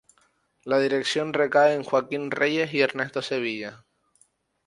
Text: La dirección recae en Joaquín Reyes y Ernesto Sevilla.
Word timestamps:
La 0.63 0.79
dirección 0.79 1.31
recae 1.31 1.75
en 1.75 1.83
Joaquín 1.83 2.31
Reyes 2.31 2.73
y 2.73 2.81
Ernesto 2.81 3.21
Sevilla. 3.21 3.85